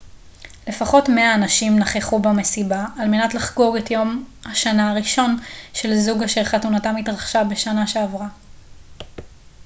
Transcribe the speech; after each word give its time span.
לפחות 0.67 1.09
100 1.09 1.35
אנשים 1.35 1.79
נכחו 1.79 2.19
במסיבה 2.19 2.85
על 2.99 3.07
מנת 3.09 3.33
לחגוג 3.33 3.75
את 3.77 3.91
יום 3.91 4.23
השנה 4.45 4.91
הראשון 4.91 5.37
של 5.73 5.95
זוג 5.95 6.23
אשר 6.23 6.43
חתונתם 6.43 6.95
התרחשה 6.95 7.43
בשנה 7.43 7.87
שעברה 7.87 8.27